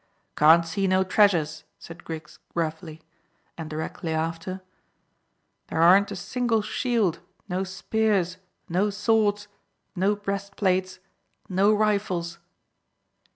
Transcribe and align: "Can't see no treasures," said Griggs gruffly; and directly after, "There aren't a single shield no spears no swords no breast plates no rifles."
"Can't 0.35 0.65
see 0.65 0.87
no 0.87 1.03
treasures," 1.03 1.63
said 1.77 2.03
Griggs 2.03 2.39
gruffly; 2.55 3.03
and 3.55 3.69
directly 3.69 4.11
after, 4.11 4.61
"There 5.67 5.79
aren't 5.79 6.09
a 6.09 6.15
single 6.15 6.63
shield 6.63 7.19
no 7.47 7.63
spears 7.63 8.37
no 8.67 8.89
swords 8.89 9.47
no 9.95 10.15
breast 10.15 10.55
plates 10.55 10.97
no 11.49 11.71
rifles." 11.71 12.39